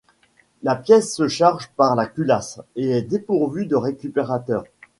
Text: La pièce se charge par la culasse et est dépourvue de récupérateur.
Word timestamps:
La 0.63 0.75
pièce 0.75 1.15
se 1.15 1.27
charge 1.27 1.69
par 1.75 1.95
la 1.95 2.07
culasse 2.07 2.59
et 2.75 2.89
est 2.89 3.01
dépourvue 3.03 3.67
de 3.67 3.75
récupérateur. 3.75 4.63